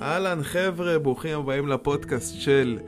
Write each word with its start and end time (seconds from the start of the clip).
אהלן 0.00 0.42
חבר'ה, 0.42 0.98
ברוכים 0.98 1.38
הבאים 1.38 1.68
לפודקאסט 1.68 2.40
של 2.40 2.78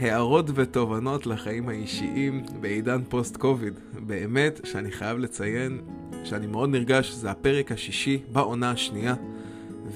הערות 0.00 0.46
ותובנות 0.54 1.26
לחיים 1.26 1.68
האישיים 1.68 2.42
בעידן 2.60 3.00
פוסט 3.08 3.36
קוביד. 3.36 3.74
באמת 4.06 4.60
שאני 4.64 4.90
חייב 4.90 5.18
לציין 5.18 5.80
שאני 6.24 6.46
מאוד 6.46 6.70
נרגש, 6.70 7.12
זה 7.12 7.30
הפרק 7.30 7.72
השישי 7.72 8.22
בעונה 8.32 8.70
השנייה, 8.70 9.14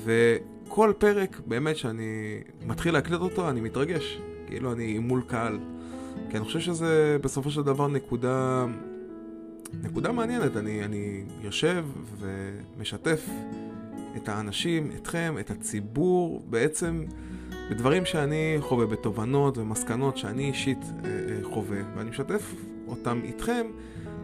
וכל 0.05 0.93
פרק 0.99 1.41
באמת 1.47 1.77
שאני 1.77 2.41
מתחיל 2.67 2.93
להקליט 2.95 3.21
אותו 3.21 3.51
אני 3.51 3.61
מתרגש, 3.61 4.19
כאילו 4.47 4.73
אני 4.73 4.99
מול 4.99 5.23
קהל. 5.27 5.59
כי 6.31 6.37
אני 6.37 6.45
חושב 6.45 6.61
שזה 6.61 7.17
בסופו 7.23 7.51
של 7.51 7.63
דבר 7.63 7.89
נקודה, 7.89 8.67
נקודה 9.83 10.13
מעניינת, 10.13 10.57
אני, 10.57 10.85
אני 10.85 11.25
יושב 11.43 11.85
ומשתף 12.19 13.29
את 14.17 14.29
האנשים, 14.29 14.91
אתכם, 14.97 15.35
את 15.41 15.51
הציבור, 15.51 16.45
בעצם 16.51 17.05
בדברים 17.71 18.05
שאני 18.05 18.57
חווה, 18.61 18.87
בתובנות 18.87 19.59
ומסקנות 19.59 20.17
שאני 20.17 20.45
אישית 20.45 20.79
אה, 20.83 21.11
אה, 21.11 21.39
חווה, 21.43 21.79
ואני 21.97 22.11
משתף 22.11 22.55
אותם 22.89 23.21
איתכם 23.25 23.67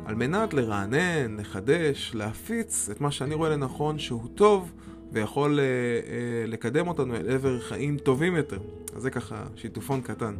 על 0.04 0.14
מנת 0.14 0.54
לרענן, 0.54 1.36
לחדש, 1.40 2.12
להפיץ 2.14 2.88
את 2.90 3.00
מה 3.00 3.10
שאני 3.10 3.34
רואה 3.34 3.50
לנכון 3.50 3.98
שהוא 3.98 4.28
טוב 4.34 4.72
ויכול 5.12 5.60
אה, 5.60 5.64
אה, 5.64 6.46
לקדם 6.46 6.88
אותנו 6.88 7.16
אל 7.16 7.30
עבר 7.30 7.60
חיים 7.60 7.98
טובים 7.98 8.36
יותר. 8.36 8.58
אז 8.96 9.02
זה 9.02 9.10
ככה 9.10 9.44
שיתופון 9.56 10.00
קטן. 10.00 10.34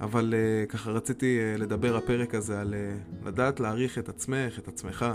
אבל 0.00 0.34
אה, 0.36 0.66
ככה 0.66 0.90
רציתי 0.90 1.38
אה, 1.38 1.56
לדבר 1.56 1.96
הפרק 1.96 2.34
הזה 2.34 2.60
על 2.60 2.74
אה, 2.74 2.96
לדעת 3.26 3.60
להעריך 3.60 3.98
את 3.98 4.08
עצמך, 4.08 4.58
את 4.58 4.68
עצמך. 4.68 5.06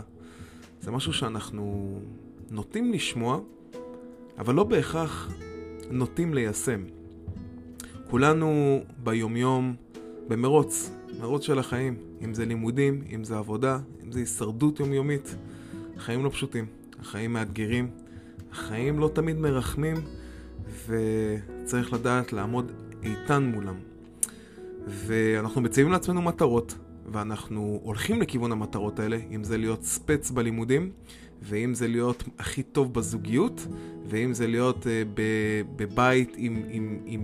זה 0.81 0.91
משהו 0.91 1.13
שאנחנו 1.13 1.99
נוטים 2.53 2.93
לשמוע, 2.93 3.39
אבל 4.37 4.55
לא 4.55 4.63
בהכרח 4.63 5.31
נוטים 5.91 6.33
ליישם. 6.33 6.83
כולנו 8.09 8.79
ביומיום 9.03 9.75
במרוץ, 10.27 10.91
מרוץ 11.19 11.43
של 11.43 11.59
החיים, 11.59 11.97
אם 12.23 12.33
זה 12.33 12.45
לימודים, 12.45 13.01
אם 13.15 13.23
זה 13.23 13.37
עבודה, 13.37 13.79
אם 14.03 14.11
זה 14.11 14.19
הישרדות 14.19 14.79
יומיומית. 14.79 15.35
החיים 15.97 16.23
לא 16.23 16.29
פשוטים, 16.29 16.65
החיים 16.99 17.33
מאתגרים, 17.33 17.89
החיים 18.51 18.99
לא 18.99 19.09
תמיד 19.13 19.37
מרחמים, 19.37 19.97
וצריך 20.87 21.93
לדעת 21.93 22.33
לעמוד 22.33 22.71
איתן 23.03 23.43
מולם. 23.43 23.75
ואנחנו 24.87 25.61
מציבים 25.61 25.91
לעצמנו 25.91 26.21
מטרות, 26.21 26.75
ואנחנו 27.11 27.79
הולכים 27.83 28.21
לכיוון 28.21 28.51
המטרות 28.51 28.99
האלה, 28.99 29.17
אם 29.31 29.43
זה 29.43 29.57
להיות 29.57 29.83
ספץ 29.83 30.31
בלימודים, 30.31 30.91
ואם 31.43 31.73
זה 31.73 31.87
להיות 31.87 32.23
הכי 32.39 32.63
טוב 32.63 32.93
בזוגיות, 32.93 33.67
ואם 34.05 34.33
זה 34.33 34.47
להיות 34.47 34.83
uh, 34.83 35.19
בבית 35.75 36.33
עם, 36.37 36.63
עם, 36.69 36.99
עם 37.05 37.23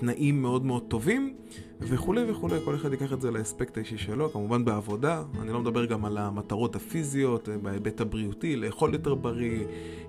תנאים 0.00 0.42
מאוד 0.42 0.64
מאוד 0.64 0.82
טובים, 0.88 1.34
וכולי 1.80 2.30
וכולי, 2.30 2.56
כל 2.64 2.74
אחד 2.74 2.92
ייקח 2.92 3.12
את 3.12 3.20
זה 3.20 3.30
לאספקט 3.30 3.76
האישי 3.76 3.98
שלו, 3.98 4.32
כמובן 4.32 4.64
בעבודה, 4.64 5.22
אני 5.42 5.52
לא 5.52 5.60
מדבר 5.60 5.84
גם 5.84 6.04
על 6.04 6.18
המטרות 6.18 6.76
הפיזיות, 6.76 7.48
אה, 7.48 7.58
בהיבט 7.58 8.00
הבריאותי, 8.00 8.56
לאכול 8.56 8.92
יותר 8.92 9.14
בריא, 9.14 9.64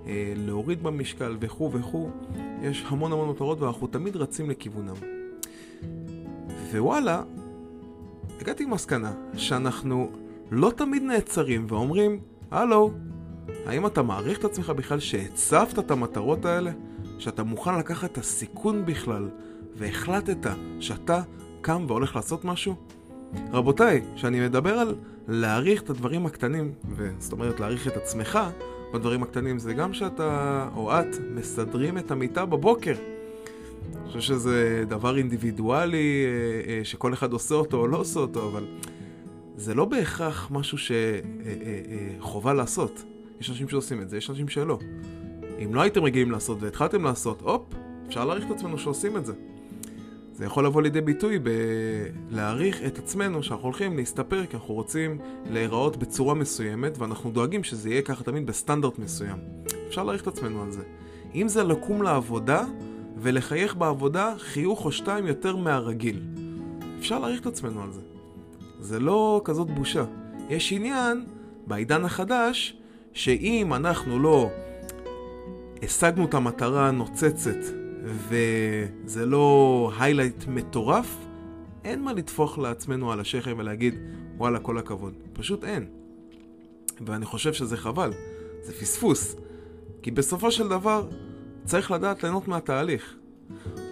אה, 0.06 0.32
להוריד 0.36 0.82
במשקל 0.82 1.36
וכו' 1.40 1.72
וכו', 1.72 2.10
יש 2.62 2.84
המון 2.88 3.12
המון 3.12 3.28
מטרות 3.28 3.60
ואנחנו 3.60 3.86
תמיד 3.86 4.16
רצים 4.16 4.50
לכיוונם. 4.50 4.94
ווואלה, 6.72 7.22
הגעתי 8.40 8.64
עם 8.64 8.70
מסקנה 8.70 9.12
שאנחנו 9.36 10.10
לא 10.50 10.72
תמיד 10.76 11.02
נעצרים 11.02 11.66
ואומרים, 11.68 12.20
הלו, 12.50 12.92
האם 13.66 13.86
אתה 13.86 14.02
מעריך 14.02 14.38
את 14.38 14.44
עצמך 14.44 14.70
בכלל 14.70 15.00
שהצבת 15.00 15.78
את 15.78 15.90
המטרות 15.90 16.44
האלה? 16.44 16.70
שאתה 17.18 17.42
מוכן 17.42 17.78
לקחת 17.78 18.12
את 18.12 18.18
הסיכון 18.18 18.86
בכלל, 18.86 19.28
והחלטת 19.76 20.50
שאתה 20.80 21.22
קם 21.60 21.84
והולך 21.88 22.16
לעשות 22.16 22.44
משהו? 22.44 22.74
רבותיי, 23.52 24.02
כשאני 24.14 24.40
מדבר 24.40 24.78
על 24.78 24.94
להעריך 25.28 25.82
את 25.82 25.90
הדברים 25.90 26.26
הקטנים, 26.26 26.72
זאת 27.18 27.32
אומרת 27.32 27.60
להעריך 27.60 27.88
את 27.88 27.96
עצמך 27.96 28.38
בדברים 28.94 29.22
הקטנים, 29.22 29.58
זה 29.58 29.74
גם 29.74 29.94
שאתה 29.94 30.68
או 30.76 30.92
את 30.92 31.06
מסדרים 31.34 31.98
את 31.98 32.10
המיטה 32.10 32.46
בבוקר. 32.46 32.94
אני 33.94 34.06
חושב 34.06 34.20
שזה 34.20 34.84
דבר 34.88 35.16
אינדיבידואלי 35.16 36.24
אה, 36.26 36.72
אה, 36.72 36.84
שכל 36.84 37.12
אחד 37.12 37.32
עושה 37.32 37.54
אותו 37.54 37.76
או 37.76 37.86
לא 37.86 37.96
עושה 37.96 38.20
אותו, 38.20 38.48
אבל 38.48 38.64
זה 39.58 39.74
לא 39.74 39.84
בהכרח 39.84 40.48
משהו 40.50 40.78
שחובה 42.18 42.54
לעשות. 42.54 43.04
יש 43.40 43.50
אנשים 43.50 43.68
שעושים 43.68 44.02
את 44.02 44.08
זה, 44.08 44.16
יש 44.16 44.30
אנשים 44.30 44.48
שלא. 44.48 44.78
אם 45.64 45.74
לא 45.74 45.80
הייתם 45.80 46.04
רגילים 46.04 46.30
לעשות 46.30 46.62
והתחלתם 46.62 47.04
לעשות, 47.04 47.40
הופ, 47.40 47.74
אפשר 48.08 48.24
להעריך 48.24 48.46
את 48.46 48.50
עצמנו 48.50 48.78
שעושים 48.78 49.16
את 49.16 49.26
זה. 49.26 49.32
זה 50.32 50.44
יכול 50.44 50.66
לבוא 50.66 50.82
לידי 50.82 51.00
ביטוי 51.00 51.38
בלהעריך 51.38 52.82
את 52.86 52.98
עצמנו 52.98 53.42
שאנחנו 53.42 53.64
הולכים 53.64 53.96
להסתפר 53.96 54.46
כי 54.46 54.56
אנחנו 54.56 54.74
רוצים 54.74 55.18
להיראות 55.50 55.96
בצורה 55.96 56.34
מסוימת 56.34 56.98
ואנחנו 56.98 57.30
דואגים 57.30 57.64
שזה 57.64 57.90
יהיה 57.90 58.02
ככה 58.02 58.24
תמיד 58.24 58.46
בסטנדרט 58.46 58.98
מסוים. 58.98 59.38
אפשר 59.88 60.04
להעריך 60.04 60.22
את 60.22 60.26
עצמנו 60.26 60.62
על 60.62 60.70
זה. 60.70 60.82
אם 61.34 61.48
זה 61.48 61.64
לקום 61.64 62.02
לעבודה 62.02 62.64
ולחייך 63.16 63.76
בעבודה 63.76 64.34
חיוך 64.38 64.84
או 64.84 64.92
שתיים 64.92 65.26
יותר 65.26 65.56
מהרגיל. 65.56 66.22
אפשר 66.98 67.18
להעריך 67.18 67.40
את 67.40 67.46
עצמנו 67.46 67.82
על 67.82 67.92
זה. 67.92 68.00
זה 68.78 69.00
לא 69.00 69.40
כזאת 69.44 69.70
בושה. 69.70 70.04
יש 70.48 70.72
עניין 70.72 71.24
בעידן 71.66 72.04
החדש 72.04 72.76
שאם 73.12 73.74
אנחנו 73.74 74.18
לא 74.18 74.50
השגנו 75.82 76.24
את 76.24 76.34
המטרה 76.34 76.88
הנוצצת 76.88 77.58
וזה 78.04 79.26
לא 79.26 79.90
היילייט 79.98 80.46
מטורף, 80.46 81.16
אין 81.84 82.02
מה 82.02 82.12
לטפוח 82.12 82.58
לעצמנו 82.58 83.12
על 83.12 83.20
השכם 83.20 83.54
ולהגיד 83.58 83.94
וואלה 84.36 84.58
כל 84.58 84.78
הכבוד. 84.78 85.14
פשוט 85.32 85.64
אין. 85.64 85.86
ואני 87.06 87.24
חושב 87.24 87.52
שזה 87.52 87.76
חבל, 87.76 88.12
זה 88.62 88.72
פספוס. 88.72 89.36
כי 90.02 90.10
בסופו 90.10 90.50
של 90.50 90.68
דבר 90.68 91.08
צריך 91.64 91.90
לדעת 91.90 92.22
ליהנות 92.22 92.48
מהתהליך. 92.48 93.16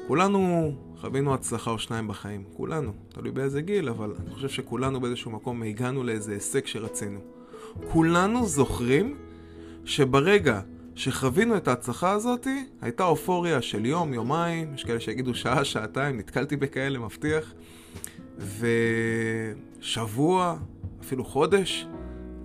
כולנו 0.06 0.72
חווינו 1.06 1.34
הצלחה 1.34 1.70
או 1.70 1.78
שניים 1.78 2.08
בחיים, 2.08 2.44
כולנו, 2.56 2.92
תלוי 3.08 3.30
באיזה 3.30 3.60
גיל, 3.60 3.88
אבל 3.88 4.14
אני 4.20 4.30
חושב 4.30 4.48
שכולנו 4.48 5.00
באיזשהו 5.00 5.30
מקום 5.30 5.62
הגענו 5.62 6.02
לאיזה 6.02 6.32
הישג 6.32 6.66
שרצינו. 6.66 7.20
כולנו 7.92 8.46
זוכרים 8.46 9.16
שברגע 9.84 10.60
שחווינו 10.94 11.56
את 11.56 11.68
ההצלחה 11.68 12.10
הזאת, 12.10 12.46
הייתה 12.80 13.04
אופוריה 13.04 13.62
של 13.62 13.86
יום, 13.86 14.14
יומיים, 14.14 14.74
יש 14.74 14.84
כאלה 14.84 15.00
שיגידו 15.00 15.34
שעה, 15.34 15.64
שעתיים, 15.64 16.18
נתקלתי 16.18 16.56
בכאלה, 16.56 16.98
מבטיח, 16.98 17.54
ושבוע, 19.80 20.56
אפילו 21.00 21.24
חודש, 21.24 21.86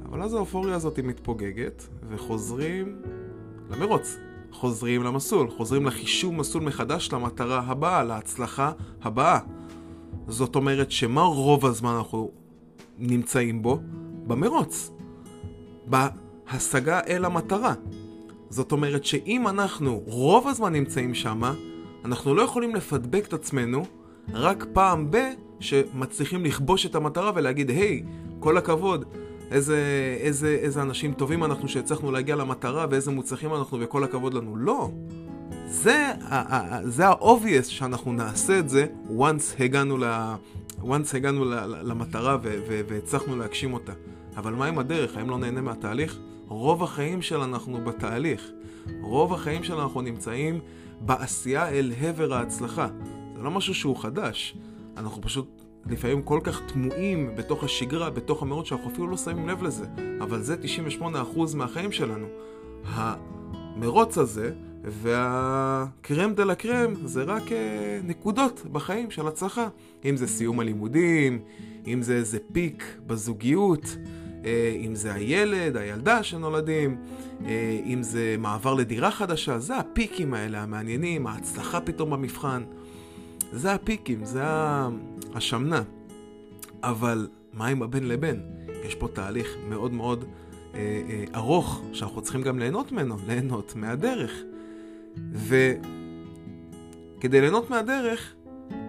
אבל 0.06 0.22
אז 0.22 0.34
האופוריה 0.34 0.76
הזאת 0.76 1.00
מתפוגגת, 1.00 1.88
וחוזרים 2.10 3.02
למרוץ. 3.70 4.18
חוזרים 4.52 5.04
למסלול, 5.04 5.50
חוזרים 5.50 5.86
לחישוב 5.86 6.34
מסלול 6.34 6.64
מחדש 6.64 7.14
למטרה 7.14 7.64
הבאה, 7.66 8.04
להצלחה 8.04 8.72
הבאה. 9.02 9.40
זאת 10.28 10.56
אומרת 10.56 10.92
שמה 10.92 11.22
רוב 11.22 11.66
הזמן 11.66 11.92
אנחנו 11.92 12.32
נמצאים 12.98 13.62
בו? 13.62 13.80
במרוץ. 14.28 14.92
בהשגה 15.86 17.00
אל 17.08 17.26
המטרה. 17.26 17.74
זאת 18.50 18.72
אומרת 18.72 19.06
שאם 19.06 19.48
אנחנו 19.48 20.04
רוב 20.06 20.48
הזמן 20.48 20.74
נמצאים 20.74 21.14
שמה, 21.14 21.54
אנחנו 22.06 22.36
לא 22.36 22.42
יכולים 22.42 22.76
לפדבק 22.76 23.28
את 23.28 23.34
עצמנו 23.34 23.86
רק 24.34 24.66
פעם 24.74 25.12
ב... 25.12 25.18
שמצליחים 25.62 26.46
לכבוש 26.46 26.86
את 26.86 26.96
המטרה 26.96 27.32
ולהגיד, 27.36 27.70
היי, 27.70 28.04
hey, 28.06 28.34
כל 28.40 28.58
הכבוד, 28.58 29.06
איזה, 29.52 29.78
איזה, 30.20 30.58
איזה 30.62 30.82
אנשים 30.82 31.14
טובים 31.14 31.44
אנחנו 31.44 31.68
שהצלחנו 31.68 32.12
להגיע 32.12 32.36
למטרה 32.36 32.86
ואיזה 32.90 33.12
מוצלחים 33.12 33.54
אנחנו 33.54 33.78
וכל 33.82 34.04
הכבוד 34.04 34.34
לנו. 34.34 34.56
לא. 34.56 34.90
זה, 35.68 36.12
זה 36.84 37.08
ה-obvious 37.08 37.64
שאנחנו 37.64 38.14
נעשה 38.14 38.60
את 38.60 38.70
זה 38.70 38.86
once 39.18 39.64
הגענו, 39.64 39.98
ל, 39.98 40.04
once 40.82 41.18
הגענו 41.18 41.46
ל, 41.46 41.54
למטרה 41.66 42.38
והצלחנו 42.88 43.36
להגשים 43.36 43.74
אותה. 43.74 43.94
אבל 44.38 44.54
מה 44.54 44.66
עם 44.66 44.80
הדרך? 44.80 45.18
האם 45.18 45.30
לא 45.30 45.38
נהנה 45.38 45.62
מהתהליך? 45.62 46.18
רוב 46.48 46.84
החיים 46.84 47.22
שלנו 47.22 47.54
אנחנו 47.54 47.86
בתהליך. 47.86 48.52
רוב 49.02 49.34
החיים 49.34 49.64
שלנו 49.64 49.82
אנחנו 49.82 50.02
נמצאים 50.02 50.60
בעשייה 51.02 51.70
אל 51.70 51.94
עבר 52.02 52.34
ההצלחה. 52.34 52.88
זה 53.38 53.44
לא 53.44 53.52
משהו 53.52 53.74
שהוא 53.74 53.98
חדש. 53.98 54.58
אנחנו 54.98 55.22
פשוט 55.22 55.61
לפעמים 55.90 56.22
כל 56.22 56.40
כך 56.44 56.62
תמוהים 56.68 57.36
בתוך 57.36 57.64
השגרה, 57.64 58.10
בתוך 58.10 58.42
המאות, 58.42 58.66
שאנחנו 58.66 58.90
אפילו 58.90 59.08
לא 59.08 59.18
שמים 59.18 59.50
לב 59.50 59.64
לזה. 59.64 59.86
אבל 60.22 60.42
זה 60.42 60.56
98% 61.02 61.04
מהחיים 61.56 61.92
שלנו. 61.92 62.28
המרוץ 62.86 64.18
הזה 64.18 64.52
והקרם 64.86 66.34
דה 66.34 66.44
לה 66.44 66.56
קרם 66.56 66.94
זה 67.06 67.24
רק 67.24 67.44
uh, 67.44 67.52
נקודות 68.04 68.62
בחיים 68.72 69.12
של 69.12 69.28
הצלחה. 69.28 69.68
אם 70.06 70.18
זה 70.18 70.28
סיום 70.28 70.60
הלימודים, 70.60 71.40
אם 71.88 72.02
זה 72.02 72.14
איזה 72.14 72.38
פיק 72.52 72.98
בזוגיות, 73.08 73.98
אה, 74.46 74.76
אם 74.80 74.96
זה 74.96 75.14
הילד, 75.14 75.78
הילדה 75.78 76.24
שנולדים, 76.24 76.98
אה, 77.46 77.80
אם 77.86 78.04
זה 78.04 78.36
מעבר 78.40 78.74
לדירה 78.74 79.12
חדשה, 79.12 79.60
זה 79.60 79.78
הפיקים 79.78 80.34
האלה 80.34 80.62
המעניינים, 80.62 81.28
ההצלחה 81.28 81.82
פתאום 81.82 82.10
במבחן. 82.10 82.64
זה 83.52 83.74
הפיקים, 83.74 84.26
זה 84.26 84.44
השמנה. 85.34 85.82
אבל 86.84 87.28
מה 87.54 87.68
עם 87.68 87.84
הבן 87.84 88.04
לבן? 88.04 88.36
יש 88.84 88.96
פה 88.96 89.08
תהליך 89.08 89.56
מאוד 89.70 89.94
מאוד 89.94 90.26
אה, 90.74 91.02
אה, 91.10 91.24
ארוך, 91.36 91.82
שאנחנו 91.94 92.22
צריכים 92.22 92.42
גם 92.42 92.60
ליהנות 92.60 92.92
ממנו, 92.92 93.16
ליהנות 93.28 93.76
מהדרך. 93.76 94.32
וכדי 95.34 95.82
ליהנות 97.42 97.70
מהדרך, 97.70 98.34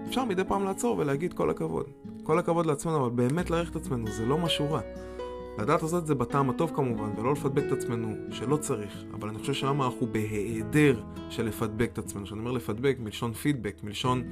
אפשר 0.09 0.25
מדי 0.25 0.45
פעם 0.45 0.65
לעצור 0.65 0.99
ולהגיד 0.99 1.33
כל 1.33 1.51
הכבוד. 1.51 1.87
כל 2.23 2.39
הכבוד 2.39 2.67
לעצמנו, 2.67 3.07
אבל 3.07 3.11
באמת 3.11 3.51
להעריך 3.51 3.71
את 3.71 3.77
עצמנו, 3.77 4.11
זה 4.11 4.27
לא 4.27 4.39
משהו 4.39 4.73
רע. 4.73 4.81
לדעת 5.59 5.83
לעשות 5.83 6.03
את 6.03 6.07
זה 6.07 6.15
בטעם 6.15 6.51
הטוב 6.51 6.73
כמובן, 6.75 7.11
ולא 7.19 7.33
לפדבק 7.33 7.63
את 7.67 7.73
עצמנו 7.73 8.15
שלא 8.31 8.57
צריך, 8.57 9.05
אבל 9.15 9.29
אני 9.29 9.39
חושב 9.39 9.53
שלמה 9.53 9.87
אנחנו 9.87 10.07
בהיעדר 10.07 11.03
של 11.31 11.47
לפדבק 11.47 11.91
את 11.93 11.99
עצמנו. 11.99 12.25
כשאני 12.25 12.41
אומר 12.41 12.53
לפדבק, 12.53 12.97
מלשון 13.01 13.33
פידבק, 13.33 13.77
מלשון 13.83 14.23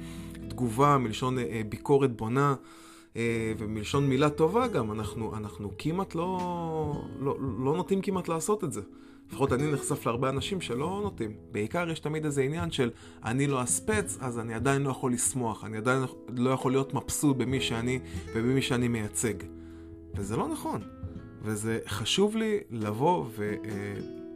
תגובה, 0.49 0.97
מלשון 0.97 1.39
אה, 1.39 1.61
ביקורת 1.69 2.17
בונה, 2.17 2.55
אה, 3.15 3.53
ומלשון 3.57 4.07
מילה 4.07 4.29
טובה 4.29 4.67
גם, 4.67 4.91
אנחנו, 4.91 5.37
אנחנו 5.37 5.71
כמעט 5.77 6.15
לא, 6.15 6.39
לא, 7.19 7.37
לא 7.39 7.75
נוטים 7.77 8.01
כמעט 8.01 8.27
לעשות 8.27 8.63
את 8.63 8.73
זה. 8.73 8.81
לפחות 9.31 9.53
אני 9.53 9.71
נחשף 9.71 10.05
להרבה 10.05 10.29
אנשים 10.29 10.61
שלא 10.61 10.99
נוטים. 11.03 11.33
בעיקר 11.51 11.89
יש 11.89 11.99
תמיד 11.99 12.25
איזה 12.25 12.41
עניין 12.41 12.71
של 12.71 12.89
אני 13.25 13.47
לא 13.47 13.63
אספץ, 13.63 14.17
אז 14.21 14.39
אני 14.39 14.53
עדיין 14.53 14.81
לא 14.81 14.89
יכול 14.89 15.13
לשמוח, 15.13 15.63
אני 15.63 15.77
עדיין 15.77 16.03
לא 16.29 16.49
יכול 16.49 16.71
להיות 16.71 16.93
מבסוט 16.93 17.37
במי 17.37 17.61
שאני 17.61 17.99
ובמי 18.35 18.61
שאני 18.61 18.87
מייצג. 18.87 19.33
וזה 20.15 20.37
לא 20.37 20.47
נכון. 20.47 20.81
וזה 21.41 21.79
חשוב 21.87 22.35
לי 22.35 22.59
לבוא 22.69 23.25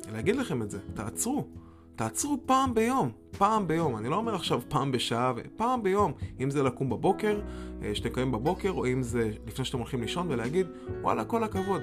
ולהגיד 0.09 0.35
לכם 0.35 0.61
את 0.61 0.71
זה. 0.71 0.79
תעצרו. 0.93 1.47
תעצרו 1.95 2.37
פעם 2.45 2.73
ביום, 2.73 3.11
פעם 3.37 3.67
ביום. 3.67 3.97
אני 3.97 4.09
לא 4.09 4.15
אומר 4.15 4.35
עכשיו 4.35 4.61
פעם 4.67 4.91
בשעה, 4.91 5.33
פעם 5.55 5.83
ביום. 5.83 6.11
אם 6.39 6.49
זה 6.49 6.63
לקום 6.63 6.89
בבוקר, 6.89 7.41
אה, 7.83 7.95
שאתם 7.95 8.09
קמים 8.09 8.31
בבוקר, 8.31 8.69
או 8.71 8.87
אם 8.87 9.03
זה 9.03 9.31
לפני 9.47 9.65
שאתם 9.65 9.77
הולכים 9.77 10.01
לישון 10.01 10.31
ולהגיד, 10.31 10.67
וואלה, 11.01 11.25
כל 11.25 11.43
הכבוד. 11.43 11.81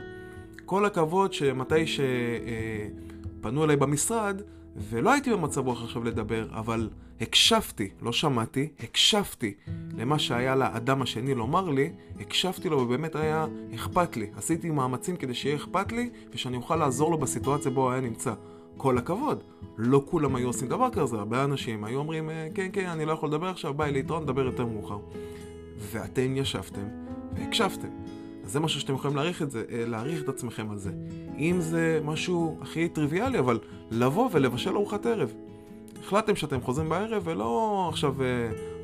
כל 0.64 0.84
הכבוד 0.84 1.32
שמתי 1.32 1.86
שפנו 1.86 3.60
אה, 3.60 3.64
אליי 3.64 3.76
במשרד, 3.76 4.42
ולא 4.76 5.12
הייתי 5.12 5.30
במצב 5.30 5.66
רוח 5.66 5.82
עכשיו 5.82 6.04
לדבר, 6.04 6.48
אבל 6.50 6.90
הקשבתי, 7.20 7.88
לא 8.02 8.12
שמעתי, 8.12 8.68
הקשבתי 8.80 9.54
למה 9.96 10.18
שהיה 10.18 10.56
לאדם 10.56 11.02
השני 11.02 11.34
לומר 11.34 11.70
לי, 11.70 11.92
הקשבתי 12.20 12.68
לו 12.68 12.78
ובאמת 12.78 13.16
היה 13.16 13.46
אכפת 13.74 14.16
לי. 14.16 14.30
עשיתי 14.36 14.70
מאמצים 14.70 15.16
כדי 15.16 15.34
שיהיה 15.34 15.56
אכפת 15.56 15.92
לי, 15.92 16.10
ושאני 16.34 16.56
אוכל 16.56 16.76
לעזור 16.76 17.10
לו 17.10 17.18
בסיטואציה 17.18 17.70
בו 17.70 17.92
היה 17.92 18.00
נמצא. 18.00 18.34
כל 18.76 18.98
הכבוד. 18.98 19.42
לא 19.78 20.02
כולם 20.06 20.36
היו 20.36 20.46
עושים 20.46 20.68
דבר 20.68 20.90
כזה, 20.90 21.16
הרבה 21.16 21.44
אנשים 21.44 21.84
היו 21.84 21.98
אומרים, 21.98 22.30
אה, 22.30 22.48
כן, 22.54 22.68
כן, 22.72 22.88
אני 22.88 23.04
לא 23.04 23.12
יכול 23.12 23.28
לדבר 23.28 23.46
עכשיו, 23.46 23.74
ביי 23.74 23.92
להתראות, 23.92 24.22
נדבר 24.22 24.44
יותר 24.44 24.66
מאוחר. 24.66 24.98
ואתם 25.78 26.36
ישבתם 26.36 26.88
והקשבתם. 27.32 27.88
זה 28.52 28.60
משהו 28.60 28.80
שאתם 28.80 28.94
יכולים 28.94 29.16
להעריך 29.16 29.42
את 29.42 29.50
זה, 29.50 29.64
אה, 29.70 29.84
להעריך 29.86 30.22
את 30.22 30.28
עצמכם 30.28 30.70
על 30.70 30.78
זה. 30.78 30.90
אם 31.38 31.56
זה 31.60 32.00
משהו 32.04 32.58
הכי 32.60 32.88
טריוויאלי, 32.88 33.38
אבל 33.38 33.58
לבוא 33.90 34.28
ולבשל 34.32 34.70
ארוחת 34.70 35.06
ערב. 35.06 35.32
החלטתם 36.00 36.36
שאתם 36.36 36.60
חוזרים 36.60 36.88
בערב 36.88 37.22
ולא 37.24 37.86
עכשיו 37.88 38.22
אה, 38.22 38.26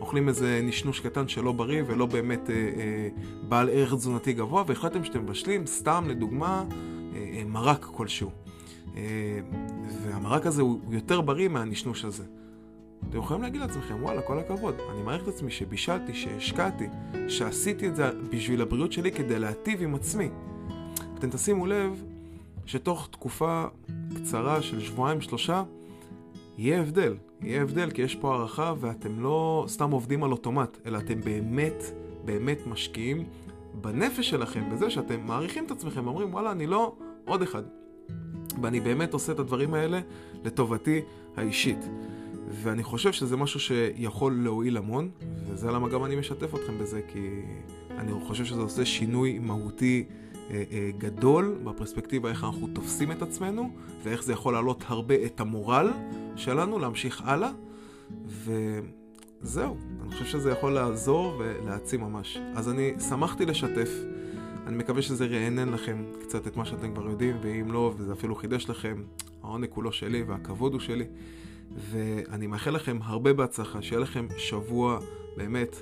אוכלים 0.01 0.29
איזה 0.29 0.61
נשנוש 0.63 1.01
קטן 1.01 1.29
שלא 1.29 1.53
בריא 1.53 1.83
ולא 1.87 2.07
באמת 2.07 2.51
אה, 2.51 2.55
אה, 2.55 3.09
בעל 3.49 3.69
ערך 3.69 3.95
תזונתי 3.95 4.33
גבוה, 4.33 4.65
והחלטתם 4.67 5.05
שאתם 5.05 5.23
מבשלים, 5.23 5.67
סתם 5.67 6.05
לדוגמה, 6.09 6.65
אה, 7.15 7.39
אה, 7.39 7.45
מרק 7.47 7.85
כלשהו. 7.85 8.31
אה, 8.97 9.03
והמרק 10.03 10.47
הזה 10.47 10.63
הוא 10.63 10.81
יותר 10.91 11.21
בריא 11.21 11.49
מהנשנוש 11.49 12.05
הזה. 12.05 12.25
אתם 13.09 13.19
יכולים 13.19 13.43
להגיד 13.43 13.61
לעצמכם, 13.61 14.03
וואלה, 14.03 14.23
כל 14.23 14.39
הכבוד, 14.39 14.75
אני 14.93 15.03
מעריך 15.03 15.23
את 15.23 15.29
עצמי 15.29 15.51
שבישלתי, 15.51 16.15
שהשקעתי, 16.15 16.87
שעשיתי 17.29 17.89
את 17.89 17.97
זה 17.97 18.11
בשביל 18.31 18.63
הבריאות 18.63 18.93
שלי 18.93 19.13
כדי 19.13 19.39
להטיב 19.39 19.83
עם 19.83 19.95
עצמי. 19.95 20.29
אתם 21.19 21.31
תשימו 21.31 21.67
לב 21.67 22.05
שתוך 22.67 23.09
תקופה 23.11 23.65
קצרה 24.15 24.63
של 24.63 24.81
שבועיים-שלושה, 24.81 25.63
יהיה 26.59 26.81
הבדל. 26.81 27.17
יהיה 27.43 27.63
הבדל 27.63 27.91
כי 27.91 28.03
יש 28.03 28.15
פה 28.15 28.35
הערכה 28.35 28.75
ואתם 28.81 29.21
לא 29.21 29.65
סתם 29.69 29.91
עובדים 29.91 30.25
על 30.25 30.33
אוטומט, 30.33 30.79
אלא 30.87 30.99
אתם 30.99 31.21
באמת, 31.21 31.83
באמת 32.25 32.67
משקיעים 32.67 33.25
בנפש 33.75 34.31
שלכם, 34.31 34.71
בזה 34.73 34.91
שאתם 34.91 35.21
מעריכים 35.27 35.67
את 35.67 35.71
עצמכם 35.71 36.07
ואומרים, 36.07 36.35
וואלה, 36.35 36.53
אני 36.53 36.67
לא 36.67 36.95
עוד 37.25 37.43
אחד. 37.43 37.63
ואני 38.63 38.81
באמת 38.81 39.13
עושה 39.13 39.33
את 39.33 39.39
הדברים 39.39 39.75
האלה 39.75 40.01
לטובתי 40.45 41.01
האישית. 41.37 41.79
ואני 42.51 42.83
חושב 42.83 43.13
שזה 43.13 43.37
משהו 43.37 43.61
שיכול 43.61 44.41
להועיל 44.43 44.77
המון, 44.77 45.11
וזה 45.47 45.71
למה 45.71 45.89
גם 45.89 46.05
אני 46.05 46.17
משתף 46.17 46.55
אתכם 46.55 46.79
בזה, 46.79 47.01
כי 47.13 47.29
אני 47.91 48.13
חושב 48.27 48.45
שזה 48.45 48.61
עושה 48.61 48.85
שינוי 48.85 49.39
מהותי 49.39 50.05
אה, 50.51 50.65
אה, 50.73 50.91
גדול 50.99 51.59
בפרספקטיבה 51.65 52.31
איך 52.31 52.45
אנחנו 52.45 52.67
תופסים 52.67 53.13
את 53.13 53.23
עצמנו, 53.23 53.71
ואיך 54.03 54.23
זה 54.23 54.33
יכול 54.33 54.53
להעלות 54.53 54.85
הרבה 54.87 55.15
את 55.27 55.41
המורל 55.41 55.93
שלנו 56.37 56.79
להמשיך 56.79 57.23
הלאה, 57.25 57.51
וזהו, 58.27 59.77
אני 60.03 60.13
חושב 60.13 60.25
שזה 60.25 60.51
יכול 60.51 60.73
לעזור 60.73 61.37
ולהעצים 61.39 62.01
ממש. 62.01 62.39
אז 62.55 62.69
אני 62.69 62.93
שמחתי 63.09 63.47
לשתף. 63.47 63.91
אני 64.67 64.77
מקווה 64.77 65.03
שזה 65.03 65.27
רענן 65.27 65.69
לכם 65.69 66.05
קצת 66.21 66.47
את 66.47 66.57
מה 66.57 66.65
שאתם 66.65 66.95
כבר 66.95 67.11
יודעים, 67.11 67.37
ואם 67.43 67.73
לא, 67.73 67.95
וזה 67.97 68.13
אפילו 68.13 68.35
חידש 68.35 68.69
לכם, 68.69 69.03
העונג 69.43 69.69
כולו 69.71 69.93
שלי 69.93 70.23
והכבוד 70.23 70.73
הוא 70.73 70.81
שלי. 70.81 71.05
ואני 71.77 72.47
מאחל 72.47 72.71
לכם 72.71 72.99
הרבה 73.03 73.33
בהצלחה, 73.33 73.83
שיהיה 73.83 74.01
לכם 74.01 74.27
שבוע 74.37 74.99
באמת 75.37 75.77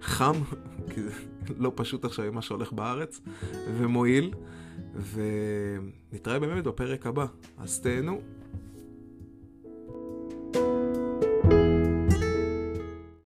חם, 0.00 0.32
כי 0.94 1.02
זה 1.02 1.10
לא 1.56 1.72
פשוט 1.74 2.04
עכשיו 2.04 2.24
עם 2.24 2.34
מה 2.34 2.42
שהולך 2.42 2.72
בארץ, 2.72 3.20
ומועיל, 3.78 4.34
ונתראה 6.12 6.38
באמת 6.38 6.64
בפרק 6.64 7.06
הבא. 7.06 7.26
אז 7.58 7.80
תהנו. 7.80 8.20